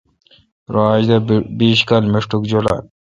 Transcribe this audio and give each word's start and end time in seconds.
رو 0.73 0.81
اج 0.93 1.03
دا 1.09 1.17
بیش 1.57 1.79
کال 1.89 2.03
مݭٹک 2.13 2.41
جولال۔ 2.49 2.83